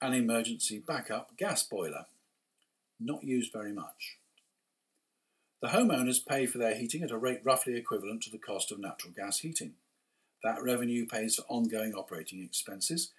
an 0.00 0.14
emergency 0.14 0.82
backup 0.84 1.36
gas 1.36 1.62
boiler. 1.62 2.06
Not 2.98 3.24
used 3.24 3.52
very 3.52 3.72
much. 3.72 4.16
The 5.60 5.68
homeowners 5.68 6.24
pay 6.24 6.46
for 6.46 6.58
their 6.58 6.76
heating 6.76 7.02
at 7.02 7.10
a 7.10 7.18
rate 7.18 7.40
roughly 7.42 7.76
equivalent 7.76 8.22
to 8.22 8.30
the 8.30 8.38
cost 8.38 8.70
of 8.70 8.78
natural 8.78 9.12
gas 9.12 9.40
heating. 9.40 9.74
That 10.44 10.62
revenue 10.62 11.04
pays 11.04 11.34
for 11.34 11.42
ongoing 11.48 11.94
operating 11.94 12.44
expenses, 12.44 13.10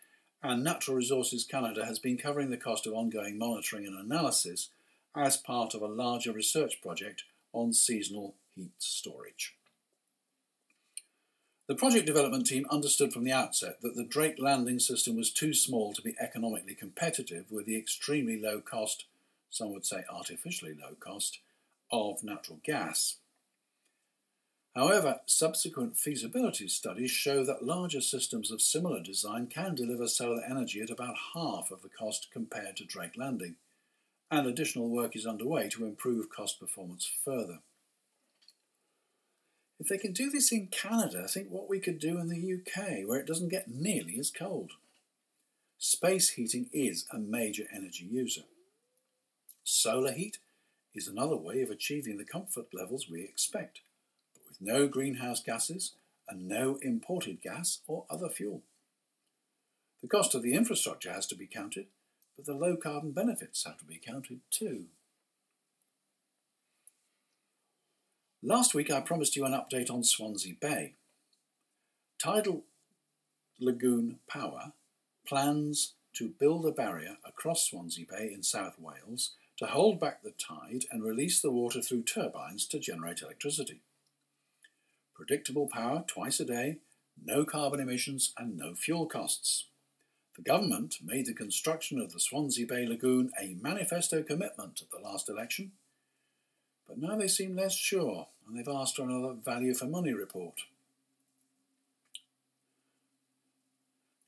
and 0.41 0.63
Natural 0.63 0.95
Resources 0.95 1.43
Canada 1.43 1.85
has 1.85 1.99
been 1.99 2.17
covering 2.17 2.49
the 2.49 2.55
cost 2.55 2.87
of 2.87 2.93
ongoing 2.93 3.37
monitoring 3.37 3.85
and 3.85 3.99
analysis 3.99 4.69
as 5.13 5.35
part 5.35 5.73
of 5.73 5.81
a 5.81 5.87
larger 5.87 6.31
research 6.31 6.81
project 6.81 7.23
on 7.51 7.73
seasonal 7.73 8.35
heat 8.55 8.71
storage. 8.77 9.55
The 11.67 11.75
project 11.75 12.05
development 12.05 12.47
team 12.47 12.65
understood 12.71 13.11
from 13.11 13.25
the 13.25 13.33
outset 13.33 13.81
that 13.81 13.95
the 13.95 14.05
Drake 14.05 14.37
landing 14.39 14.79
system 14.79 15.17
was 15.17 15.29
too 15.29 15.53
small 15.53 15.93
to 15.93 16.01
be 16.01 16.15
economically 16.19 16.73
competitive 16.73 17.51
with 17.51 17.65
the 17.65 17.77
extremely 17.77 18.39
low 18.39 18.61
cost, 18.61 19.05
some 19.49 19.73
would 19.73 19.85
say 19.85 20.03
artificially 20.09 20.73
low 20.73 20.95
cost, 20.99 21.39
of 21.91 22.23
natural 22.23 22.59
gas. 22.63 23.17
However, 24.75 25.19
subsequent 25.25 25.97
feasibility 25.97 26.67
studies 26.67 27.11
show 27.11 27.43
that 27.43 27.65
larger 27.65 28.01
systems 28.01 28.51
of 28.51 28.61
similar 28.61 29.01
design 29.01 29.47
can 29.47 29.75
deliver 29.75 30.07
solar 30.07 30.43
energy 30.43 30.79
at 30.81 30.89
about 30.89 31.15
half 31.33 31.71
of 31.71 31.81
the 31.81 31.89
cost 31.89 32.29
compared 32.31 32.77
to 32.77 32.85
Drake 32.85 33.17
Landing, 33.17 33.55
and 34.31 34.45
additional 34.45 34.89
work 34.89 35.15
is 35.15 35.25
underway 35.25 35.69
to 35.69 35.85
improve 35.85 36.29
cost 36.29 36.59
performance 36.59 37.11
further. 37.25 37.59
If 39.79 39.87
they 39.87 39.97
can 39.97 40.13
do 40.13 40.29
this 40.29 40.51
in 40.51 40.67
Canada, 40.67 41.27
think 41.27 41.49
what 41.49 41.69
we 41.69 41.79
could 41.79 41.99
do 41.99 42.19
in 42.19 42.27
the 42.27 42.53
UK, 42.53 43.07
where 43.07 43.19
it 43.19 43.27
doesn't 43.27 43.49
get 43.49 43.69
nearly 43.69 44.19
as 44.19 44.29
cold. 44.29 44.73
Space 45.77 46.31
heating 46.31 46.69
is 46.73 47.05
a 47.11 47.17
major 47.17 47.63
energy 47.73 48.05
user. 48.05 48.43
Solar 49.63 50.11
heat 50.11 50.37
is 50.93 51.07
another 51.07 51.37
way 51.37 51.61
of 51.61 51.69
achieving 51.69 52.17
the 52.17 52.25
comfort 52.25 52.73
levels 52.73 53.09
we 53.09 53.21
expect, 53.21 53.81
but 54.33 54.43
with 54.47 54.61
no 54.61 54.87
greenhouse 54.87 55.41
gases 55.41 55.93
and 56.27 56.47
no 56.47 56.77
imported 56.81 57.41
gas 57.41 57.79
or 57.87 58.05
other 58.09 58.29
fuel. 58.29 58.63
The 60.01 60.07
cost 60.07 60.33
of 60.33 60.43
the 60.43 60.53
infrastructure 60.53 61.11
has 61.11 61.27
to 61.27 61.35
be 61.35 61.47
counted, 61.47 61.87
but 62.35 62.45
the 62.45 62.53
low 62.53 62.77
carbon 62.77 63.11
benefits 63.11 63.65
have 63.65 63.77
to 63.79 63.85
be 63.85 63.99
counted 64.03 64.39
too. 64.49 64.85
Last 68.41 68.73
week 68.73 68.89
I 68.89 69.01
promised 69.01 69.35
you 69.35 69.43
an 69.45 69.51
update 69.51 69.91
on 69.91 70.03
Swansea 70.03 70.55
Bay. 70.59 70.93
Tidal 72.17 72.63
Lagoon 73.59 74.19
Power 74.29 74.71
plans 75.27 75.95
to 76.13 76.29
build 76.39 76.65
a 76.65 76.71
barrier 76.71 77.17
across 77.25 77.69
Swansea 77.69 78.05
Bay 78.09 78.31
in 78.33 78.41
South 78.41 78.79
Wales 78.79 79.31
to 79.59 79.65
hold 79.65 79.99
back 79.99 80.23
the 80.23 80.31
tide 80.31 80.85
and 80.89 81.03
release 81.03 81.41
the 81.41 81.51
water 81.51 81.81
through 81.81 82.01
turbines 82.01 82.65
to 82.65 82.79
generate 82.79 83.21
electricity. 83.21 83.81
Predictable 85.13 85.67
power 85.67 86.05
twice 86.07 86.39
a 86.39 86.45
day, 86.45 86.77
no 87.21 87.43
carbon 87.43 87.81
emissions, 87.81 88.33
and 88.37 88.55
no 88.55 88.73
fuel 88.73 89.05
costs. 89.05 89.65
The 90.37 90.43
government 90.43 90.99
made 91.03 91.25
the 91.25 91.33
construction 91.33 91.99
of 91.99 92.13
the 92.13 92.21
Swansea 92.21 92.65
Bay 92.65 92.85
Lagoon 92.87 93.31
a 93.37 93.57
manifesto 93.61 94.23
commitment 94.23 94.81
at 94.81 94.91
the 94.91 95.05
last 95.05 95.27
election, 95.27 95.73
but 96.87 96.97
now 96.97 97.17
they 97.17 97.27
seem 97.27 97.53
less 97.53 97.75
sure 97.75 98.27
and 98.47 98.57
they've 98.57 98.73
asked 98.73 98.95
for 98.95 99.03
another 99.03 99.33
value 99.43 99.73
for 99.73 99.87
money 99.87 100.13
report. 100.13 100.61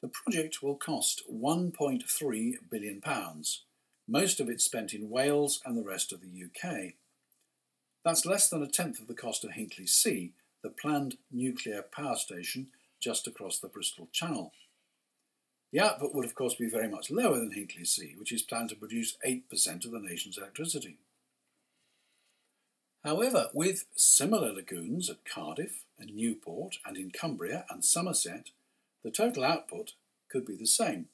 The 0.01 0.09
project 0.09 0.61
will 0.61 0.75
cost 0.75 1.23
£1.3 1.31 2.53
billion, 2.69 3.01
most 4.11 4.41
of 4.41 4.49
it 4.49 4.59
spent 4.59 4.93
in 4.93 5.09
Wales 5.09 5.61
and 5.63 5.77
the 5.77 5.87
rest 5.87 6.11
of 6.11 6.19
the 6.19 6.27
UK. 6.27 6.95
That's 8.03 8.25
less 8.25 8.49
than 8.49 8.61
a 8.61 8.67
tenth 8.67 8.99
of 8.99 9.07
the 9.07 9.13
cost 9.13 9.45
of 9.45 9.51
Hinkley 9.51 9.87
C, 9.87 10.33
the 10.61 10.69
planned 10.69 11.15
nuclear 11.31 11.81
power 11.81 12.17
station 12.17 12.67
just 12.99 13.25
across 13.25 13.57
the 13.57 13.69
Bristol 13.69 14.09
Channel. 14.11 14.51
The 15.71 15.79
output 15.79 16.13
would, 16.13 16.25
of 16.25 16.35
course, 16.35 16.55
be 16.55 16.69
very 16.69 16.89
much 16.89 17.09
lower 17.09 17.39
than 17.39 17.53
Hinkley 17.53 17.87
C, 17.87 18.13
which 18.17 18.33
is 18.33 18.41
planned 18.41 18.67
to 18.69 18.75
produce 18.75 19.17
8% 19.25 19.85
of 19.85 19.91
the 19.91 19.99
nation's 19.99 20.37
electricity. 20.37 20.97
However, 23.05 23.49
with 23.53 23.85
similar 23.95 24.51
lagoons 24.51 25.09
at 25.09 25.23
Cardiff 25.23 25.85
and 25.97 26.13
Newport 26.13 26.79
and 26.85 26.97
in 26.97 27.11
Cumbria 27.11 27.65
and 27.69 27.85
Somerset, 27.85 28.49
the 29.05 29.09
total 29.09 29.45
output 29.45 29.93
could 30.29 30.45
be 30.45 30.57
the 30.57 30.67
same. 30.67 31.07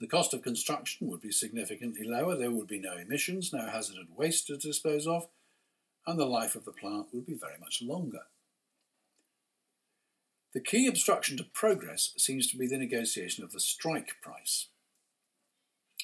The 0.00 0.06
cost 0.06 0.32
of 0.32 0.42
construction 0.42 1.08
would 1.08 1.20
be 1.20 1.30
significantly 1.30 2.06
lower, 2.06 2.34
there 2.34 2.50
would 2.50 2.66
be 2.66 2.78
no 2.78 2.96
emissions, 2.96 3.52
no 3.52 3.68
hazardous 3.70 4.08
waste 4.16 4.46
to 4.46 4.56
dispose 4.56 5.06
of, 5.06 5.28
and 6.06 6.18
the 6.18 6.24
life 6.24 6.54
of 6.54 6.64
the 6.64 6.72
plant 6.72 7.08
would 7.12 7.26
be 7.26 7.34
very 7.34 7.58
much 7.60 7.82
longer. 7.82 8.22
The 10.52 10.60
key 10.60 10.86
obstruction 10.86 11.36
to 11.36 11.44
progress 11.44 12.14
seems 12.16 12.50
to 12.50 12.56
be 12.56 12.66
the 12.66 12.78
negotiation 12.78 13.44
of 13.44 13.52
the 13.52 13.60
strike 13.60 14.16
price. 14.22 14.68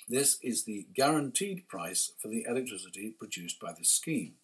This 0.08 0.38
is 0.42 0.64
the 0.64 0.86
guaranteed 0.94 1.66
price 1.66 2.12
for 2.18 2.28
the 2.28 2.44
electricity 2.48 3.14
produced 3.18 3.58
by 3.58 3.72
the 3.72 3.84
scheme. 3.84 4.34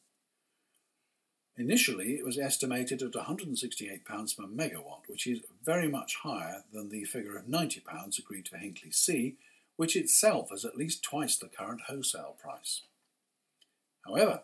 Initially, 1.59 2.15
it 2.15 2.25
was 2.25 2.39
estimated 2.39 3.03
at 3.03 3.13
£168 3.13 4.05
per 4.05 4.45
megawatt, 4.45 5.03
which 5.07 5.27
is 5.27 5.41
very 5.65 5.87
much 5.87 6.17
higher 6.23 6.65
than 6.73 6.89
the 6.89 7.05
figure 7.05 7.37
of 7.37 7.45
£90 7.45 8.19
agreed 8.19 8.49
for 8.49 8.57
Hinkley 8.57 8.95
C, 8.95 9.37
which 9.77 9.97
itself 9.97 10.49
is 10.53 10.65
at 10.65 10.77
least 10.77 11.03
twice 11.03 11.37
the 11.37 11.49
current 11.49 11.83
wholesale 11.89 12.37
price. 12.41 12.83
However, 14.07 14.43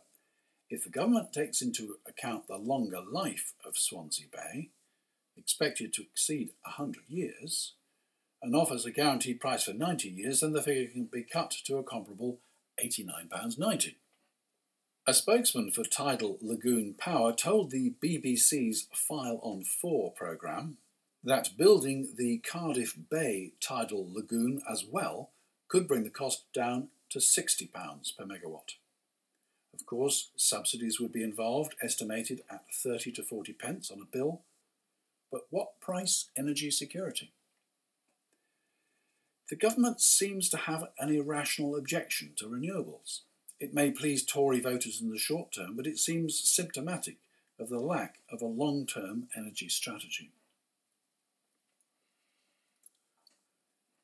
if 0.71 0.85
the 0.85 0.91
government 0.91 1.33
takes 1.33 1.63
into 1.63 1.97
account 2.07 2.47
the 2.47 2.59
longer 2.59 3.01
life 3.01 3.55
of 3.65 3.79
Swansea 3.79 4.27
Bay, 4.31 4.71
expected 5.37 5.93
to 5.95 6.03
exceed 6.03 6.51
100 6.65 7.05
years, 7.09 7.75
and 8.43 8.55
offers 8.55 8.85
a 8.85 8.91
guaranteed 8.91 9.41
price 9.41 9.65
for 9.65 9.73
90 9.73 10.11
years, 10.11 10.41
then 10.41 10.53
the 10.53 10.63
figure 10.63 10.91
can 10.93 11.05
be 11.07 11.23
cut 11.23 11.51
to 11.65 11.79
a 11.79 11.83
comparable 11.83 12.39
£89.90. 12.85 13.95
A 15.09 15.15
spokesman 15.15 15.71
for 15.71 15.85
Tidal 15.85 16.37
Lagoon 16.43 16.93
Power 16.93 17.33
told 17.33 17.71
the 17.71 17.95
BBC's 18.05 18.89
File 18.93 19.41
on 19.43 19.65
4 19.65 20.13
programme 20.13 20.77
that 21.25 21.57
building 21.57 22.13
the 22.19 22.41
Cardiff 22.41 22.95
Bay 23.09 23.55
tidal 23.59 24.07
lagoon 24.13 24.61
as 24.71 24.85
well 24.85 25.31
could 25.67 25.89
bring 25.89 26.05
the 26.05 26.11
cost 26.11 26.45
down 26.53 26.89
to 27.09 27.21
£60 27.21 27.73
per 27.73 28.25
megawatt. 28.27 28.75
Of 29.73 29.87
course, 29.87 30.29
subsidies 30.37 31.01
would 31.01 31.15
be 31.15 31.25
involved, 31.25 31.75
estimated 31.83 32.43
at 32.51 32.67
30 32.71 33.13
to 33.13 33.23
40 33.23 33.55
pence 33.55 33.91
on 33.91 34.03
a 34.03 34.05
bill. 34.05 34.43
But 35.33 35.47
what 35.49 35.81
price 35.81 36.29
energy 36.37 36.71
security? 36.71 37.33
The 39.49 39.57
government 39.57 40.03
seems 40.03 40.51
to 40.51 40.59
have 40.59 40.85
an 40.99 41.09
irrational 41.09 41.77
objection 41.77 42.33
to 42.37 42.47
renewables. 42.47 43.21
It 43.61 43.75
may 43.75 43.91
please 43.91 44.25
Tory 44.25 44.61
voters 44.61 45.01
in 45.01 45.11
the 45.11 45.19
short 45.19 45.53
term, 45.53 45.75
but 45.77 45.87
it 45.87 45.99
seems 45.99 46.39
symptomatic 46.49 47.17
of 47.59 47.69
the 47.69 47.81
lack 47.81 48.19
of 48.31 48.41
a 48.41 48.47
long 48.47 48.87
term 48.87 49.29
energy 49.37 49.69
strategy. 49.69 50.31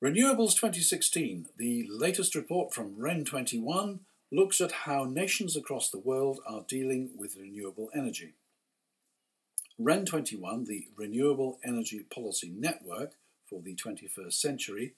Renewables 0.02 0.54
2016, 0.54 1.46
the 1.56 1.86
latest 1.88 2.34
report 2.34 2.74
from 2.74 2.96
REN21, 2.96 4.00
looks 4.30 4.60
at 4.60 4.72
how 4.72 5.04
nations 5.04 5.56
across 5.56 5.88
the 5.88 5.98
world 5.98 6.40
are 6.46 6.64
dealing 6.66 7.10
with 7.16 7.36
renewable 7.36 7.88
energy. 7.94 8.34
REN21, 9.80 10.66
the 10.66 10.88
Renewable 10.96 11.58
Energy 11.64 12.04
Policy 12.12 12.52
Network 12.54 13.12
for 13.48 13.62
the 13.62 13.74
21st 13.74 14.34
century, 14.34 14.94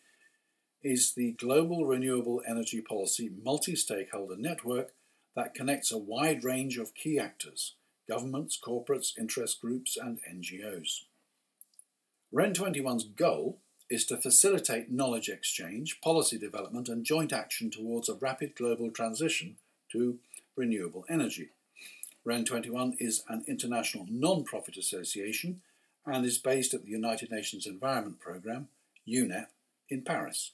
is 0.83 1.13
the 1.13 1.33
global 1.33 1.87
renewable 1.87 2.43
energy 2.47 2.81
policy 2.81 3.31
multi 3.43 3.75
stakeholder 3.75 4.37
network 4.37 4.93
that 5.35 5.55
connects 5.55 5.93
a 5.93 5.99
wide 5.99 6.45
range 6.45 6.79
of 6.79 6.95
key 6.95 7.19
actors 7.19 7.75
governments, 8.09 8.57
corporates, 8.63 9.19
interest 9.19 9.61
groups, 9.61 9.97
and 9.97 10.21
NGOs. 10.31 11.03
REN21's 12.33 13.05
goal 13.05 13.59
is 13.91 14.05
to 14.07 14.17
facilitate 14.17 14.91
knowledge 14.91 15.29
exchange, 15.29 16.01
policy 16.01 16.39
development, 16.39 16.89
and 16.89 17.05
joint 17.05 17.33
action 17.33 17.71
towards 17.71 18.09
a 18.09 18.15
rapid 18.15 18.55
global 18.55 18.91
transition 18.91 19.57
to 19.91 20.19
renewable 20.57 21.05
energy. 21.09 21.51
REN21 22.27 22.95
is 22.99 23.23
an 23.29 23.45
international 23.47 24.07
non 24.09 24.43
profit 24.45 24.77
association 24.77 25.61
and 26.05 26.25
is 26.25 26.39
based 26.39 26.75
at 26.75 26.85
the 26.85 26.91
United 26.91 27.31
Nations 27.31 27.67
Environment 27.67 28.19
Programme, 28.19 28.69
UNEP, 29.09 29.47
in 29.89 30.03
Paris. 30.03 30.53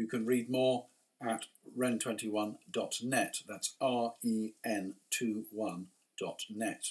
You 0.00 0.06
can 0.06 0.24
read 0.24 0.48
more 0.48 0.86
at 1.20 1.44
ren21.net. 1.78 3.42
That's 3.46 3.74
R 3.82 4.14
E 4.22 4.52
N 4.64 4.94
21.net. 5.12 6.86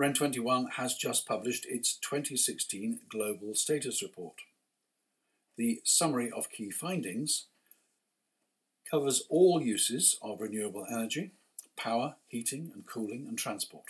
REN21 0.00 0.70
has 0.74 0.94
just 0.94 1.26
published 1.26 1.66
its 1.68 1.96
2016 1.96 3.00
Global 3.08 3.56
Status 3.56 4.00
Report. 4.00 4.34
The 5.56 5.80
summary 5.82 6.30
of 6.30 6.50
key 6.50 6.70
findings 6.70 7.46
covers 8.88 9.24
all 9.28 9.60
uses 9.60 10.16
of 10.22 10.40
renewable 10.40 10.86
energy, 10.88 11.32
power, 11.76 12.14
heating 12.28 12.70
and 12.72 12.86
cooling 12.86 13.26
and 13.26 13.36
transport, 13.36 13.86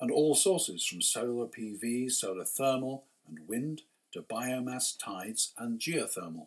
and 0.00 0.10
all 0.10 0.34
sources 0.34 0.86
from 0.86 1.02
solar 1.02 1.46
PV, 1.46 2.10
solar 2.10 2.46
thermal 2.46 3.04
and 3.28 3.46
wind 3.46 3.82
to 4.12 4.22
biomass, 4.22 4.96
tides, 4.98 5.52
and 5.58 5.78
geothermal. 5.78 6.46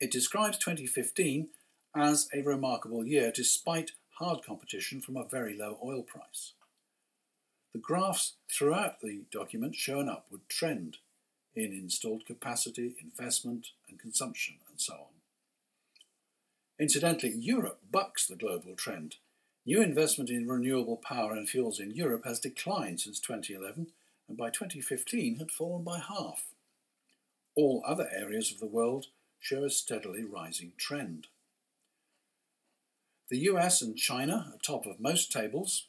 It 0.00 0.10
describes 0.10 0.58
2015 0.58 1.48
as 1.94 2.28
a 2.32 2.42
remarkable 2.42 3.04
year 3.04 3.32
despite 3.34 3.92
hard 4.18 4.44
competition 4.44 5.00
from 5.00 5.16
a 5.16 5.24
very 5.28 5.56
low 5.56 5.78
oil 5.82 6.02
price. 6.02 6.52
The 7.72 7.78
graphs 7.78 8.34
throughout 8.50 9.00
the 9.00 9.22
document 9.30 9.74
show 9.74 10.00
an 10.00 10.08
upward 10.08 10.42
trend 10.48 10.98
in 11.54 11.72
installed 11.72 12.26
capacity, 12.26 12.94
investment, 13.02 13.68
and 13.88 13.98
consumption, 13.98 14.56
and 14.70 14.80
so 14.80 14.94
on. 14.94 15.18
Incidentally, 16.78 17.32
Europe 17.32 17.80
bucks 17.90 18.26
the 18.26 18.36
global 18.36 18.74
trend. 18.74 19.16
New 19.66 19.82
investment 19.82 20.30
in 20.30 20.48
renewable 20.48 20.96
power 20.96 21.32
and 21.32 21.48
fuels 21.48 21.80
in 21.80 21.90
Europe 21.90 22.24
has 22.24 22.38
declined 22.38 23.00
since 23.00 23.18
2011 23.18 23.88
and 24.28 24.36
by 24.36 24.50
2015 24.50 25.36
had 25.36 25.50
fallen 25.50 25.82
by 25.82 25.98
half. 25.98 26.46
All 27.56 27.82
other 27.86 28.08
areas 28.14 28.52
of 28.52 28.60
the 28.60 28.66
world 28.66 29.06
show 29.40 29.64
a 29.64 29.70
steadily 29.70 30.24
rising 30.24 30.72
trend. 30.76 31.28
The 33.30 33.38
US 33.50 33.82
and 33.82 33.96
China 33.96 34.52
are 34.52 34.58
top 34.62 34.86
of 34.86 35.00
most 35.00 35.32
tables. 35.32 35.88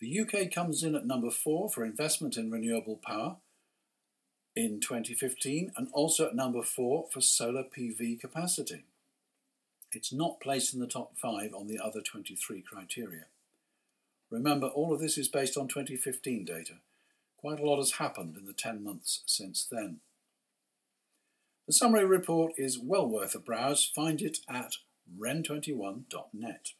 The 0.00 0.20
UK 0.20 0.52
comes 0.52 0.82
in 0.82 0.94
at 0.94 1.06
number 1.06 1.30
four 1.30 1.70
for 1.70 1.84
investment 1.84 2.36
in 2.36 2.50
renewable 2.50 3.00
power 3.04 3.36
in 4.54 4.80
2015 4.80 5.72
and 5.76 5.88
also 5.92 6.26
at 6.26 6.34
number 6.34 6.62
four 6.62 7.06
for 7.12 7.20
solar 7.20 7.62
PV 7.62 8.20
capacity. 8.20 8.84
It's 9.92 10.12
not 10.12 10.40
placed 10.40 10.74
in 10.74 10.80
the 10.80 10.86
top 10.86 11.16
five 11.16 11.54
on 11.54 11.68
the 11.68 11.78
other 11.78 12.00
23 12.00 12.62
criteria. 12.62 13.26
Remember, 14.30 14.66
all 14.66 14.92
of 14.92 15.00
this 15.00 15.16
is 15.16 15.28
based 15.28 15.56
on 15.56 15.68
2015 15.68 16.44
data. 16.44 16.74
Quite 17.46 17.60
a 17.60 17.64
lot 17.64 17.76
has 17.76 17.92
happened 17.92 18.36
in 18.36 18.44
the 18.44 18.52
10 18.52 18.82
months 18.82 19.22
since 19.24 19.64
then. 19.70 20.00
The 21.68 21.72
summary 21.72 22.04
report 22.04 22.54
is 22.56 22.76
well 22.76 23.08
worth 23.08 23.36
a 23.36 23.38
browse. 23.38 23.84
Find 23.84 24.20
it 24.20 24.38
at 24.48 24.78
ren21.net. 25.16 26.70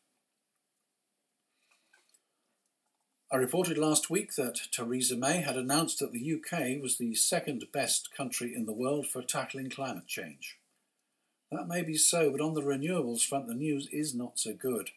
I 3.31 3.37
reported 3.37 3.79
last 3.79 4.11
week 4.11 4.35
that 4.35 4.59
Theresa 4.73 5.17
May 5.17 5.41
had 5.41 5.57
announced 5.57 6.01
that 6.01 6.11
the 6.11 6.35
UK 6.35 6.83
was 6.83 6.99
the 6.99 7.15
second 7.15 7.67
best 7.73 8.13
country 8.13 8.53
in 8.53 8.67
the 8.67 8.73
world 8.73 9.07
for 9.07 9.23
tackling 9.23 9.71
climate 9.71 10.09
change. 10.09 10.59
That 11.53 11.69
may 11.69 11.83
be 11.83 11.97
so, 11.97 12.33
but 12.33 12.41
on 12.41 12.55
the 12.55 12.63
renewables 12.63 13.25
front, 13.25 13.47
the 13.47 13.55
news 13.55 13.87
is 13.93 14.17
not 14.17 14.41
so 14.41 14.53
good. 14.53 14.91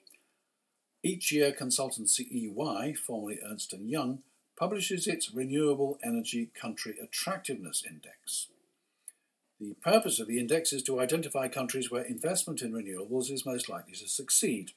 Each 1.03 1.31
year, 1.31 1.51
consultancy 1.51 2.25
EY, 2.31 2.95
formerly 2.95 3.37
Ernst 3.47 3.75
& 3.77 3.79
Young, 3.79 4.23
publishes 4.59 5.07
its 5.07 5.33
Renewable 5.33 5.97
Energy 6.03 6.49
Country 6.53 6.95
Attractiveness 7.01 7.81
Index. 7.87 8.47
The 9.57 9.73
purpose 9.81 10.19
of 10.19 10.27
the 10.27 10.37
index 10.37 10.73
is 10.73 10.83
to 10.83 10.99
identify 10.99 11.47
countries 11.47 11.89
where 11.89 12.03
investment 12.03 12.61
in 12.61 12.73
renewables 12.73 13.31
is 13.31 13.45
most 13.45 13.69
likely 13.69 13.93
to 13.93 14.09
succeed. 14.09 14.71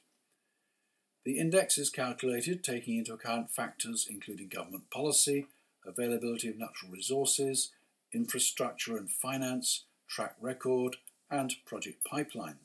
The 1.25 1.37
index 1.37 1.77
is 1.77 1.89
calculated 1.89 2.63
taking 2.63 2.97
into 2.97 3.13
account 3.13 3.51
factors 3.51 4.07
including 4.09 4.47
government 4.47 4.89
policy, 4.89 5.47
availability 5.85 6.47
of 6.47 6.57
natural 6.57 6.91
resources, 6.91 7.71
infrastructure 8.13 8.95
and 8.95 9.11
finance, 9.11 9.83
track 10.07 10.35
record, 10.39 10.95
and 11.29 11.53
project 11.65 12.05
pipeline. 12.05 12.59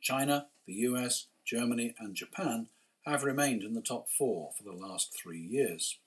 China, 0.00 0.46
the 0.66 0.74
US, 0.74 1.26
Germany, 1.44 1.94
and 1.98 2.14
Japan 2.14 2.68
have 3.04 3.24
remained 3.24 3.62
in 3.62 3.74
the 3.74 3.80
top 3.80 4.08
four 4.08 4.50
for 4.56 4.62
the 4.62 4.72
last 4.72 5.12
three 5.14 5.40
years. 5.40 5.98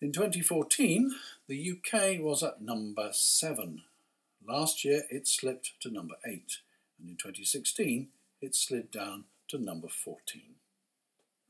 In 0.00 0.12
2014, 0.12 1.14
the 1.46 1.72
UK 1.72 2.20
was 2.20 2.42
at 2.42 2.62
number 2.62 3.10
seven. 3.12 3.82
Last 4.46 4.84
year 4.84 5.02
it 5.10 5.28
slipped 5.28 5.72
to 5.80 5.90
number 5.90 6.14
eight, 6.26 6.58
and 6.98 7.10
in 7.10 7.16
2016 7.16 8.08
it 8.40 8.54
slid 8.54 8.90
down 8.90 9.24
to 9.48 9.58
number 9.58 9.88
14. 9.88 10.42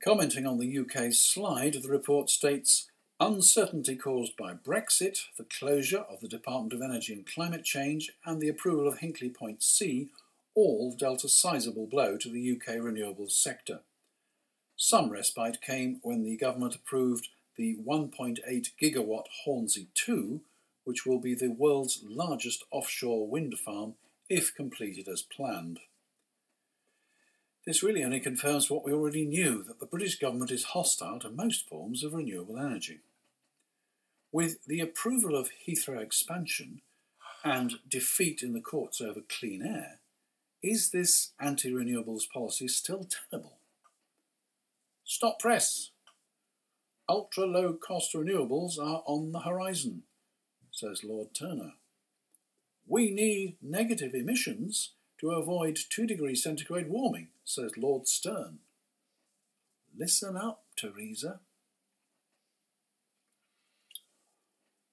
Commenting 0.02 0.46
on 0.46 0.59
the 0.59 0.78
UK's 0.78 1.20
slide, 1.20 1.74
the 1.74 1.88
report 1.88 2.28
states 2.28 2.88
uncertainty 3.20 3.94
caused 3.94 4.37
by 4.37 4.54
Brexit, 4.54 5.26
the 5.37 5.44
closure 5.44 6.04
of 6.11 6.20
the 6.20 6.28
Department 6.28 6.72
of 6.72 6.83
Energy 6.83 7.12
and 7.12 7.26
Climate 7.26 7.64
Change, 7.64 8.11
and 8.24 8.40
the 8.40 8.48
approval 8.48 8.88
of 8.88 8.98
Hinkley 8.98 9.33
Point 9.33 9.62
C 9.62 10.09
all 10.54 10.94
dealt 10.96 11.24
a 11.24 11.28
sizable 11.28 11.86
blow 11.86 12.16
to 12.16 12.28
the 12.28 12.52
UK 12.52 12.76
renewables 12.76 13.32
sector. 13.32 13.80
Some 14.76 15.10
respite 15.10 15.60
came 15.60 16.00
when 16.02 16.22
the 16.22 16.36
government 16.36 16.74
approved 16.74 17.28
the 17.56 17.76
1.8 17.86 18.38
gigawatt 18.80 19.26
Hornsea 19.44 19.86
2, 19.94 20.40
which 20.84 21.04
will 21.04 21.20
be 21.20 21.34
the 21.34 21.50
world's 21.50 22.02
largest 22.02 22.64
offshore 22.70 23.28
wind 23.28 23.58
farm 23.58 23.94
if 24.28 24.54
completed 24.54 25.06
as 25.08 25.22
planned. 25.22 25.80
This 27.66 27.82
really 27.82 28.02
only 28.02 28.20
confirms 28.20 28.70
what 28.70 28.84
we 28.84 28.92
already 28.92 29.26
knew 29.26 29.62
that 29.64 29.80
the 29.80 29.86
British 29.86 30.18
government 30.18 30.50
is 30.50 30.64
hostile 30.64 31.18
to 31.20 31.30
most 31.30 31.68
forms 31.68 32.02
of 32.02 32.14
renewable 32.14 32.58
energy. 32.58 33.00
With 34.32 34.64
the 34.66 34.80
approval 34.80 35.36
of 35.36 35.50
Heathrow 35.68 36.00
expansion 36.00 36.80
and 37.44 37.74
defeat 37.88 38.42
in 38.42 38.54
the 38.54 38.60
courts 38.60 39.00
over 39.00 39.20
clean 39.28 39.62
air, 39.62 39.99
is 40.62 40.90
this 40.90 41.33
anti 41.40 41.70
renewables 41.70 42.29
policy 42.33 42.68
still 42.68 43.07
tenable? 43.31 43.59
Stop 45.05 45.38
press! 45.40 45.90
Ultra 47.09 47.44
low 47.44 47.75
cost 47.75 48.14
renewables 48.14 48.79
are 48.79 49.03
on 49.07 49.33
the 49.33 49.40
horizon, 49.40 50.05
says 50.70 51.03
Lord 51.03 51.35
Turner. 51.35 51.73
We 52.87 53.11
need 53.11 53.57
negative 53.61 54.14
emissions 54.14 54.92
to 55.20 55.31
avoid 55.31 55.79
2 55.90 56.07
degrees 56.07 56.42
centigrade 56.42 56.88
warming, 56.88 57.29
says 57.44 57.73
Lord 57.77 58.07
Stern. 58.07 58.59
Listen 59.96 60.37
up, 60.37 60.62
Theresa. 60.77 61.40